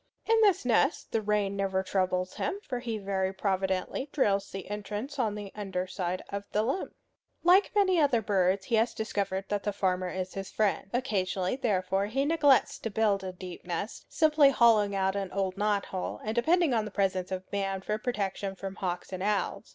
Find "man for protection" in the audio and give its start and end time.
17.51-18.55